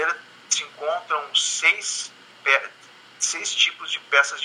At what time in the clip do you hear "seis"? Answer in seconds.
1.34-2.10, 3.18-3.54